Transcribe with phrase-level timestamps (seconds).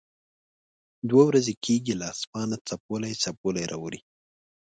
[1.09, 3.99] دوه ورځې کېږي له اسمانه څپولی څپولی را اوري.